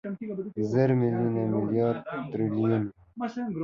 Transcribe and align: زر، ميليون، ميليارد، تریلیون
زر، 0.71 0.89
ميليون، 1.01 1.35
ميليارد، 1.53 2.01
تریلیون 2.31 2.83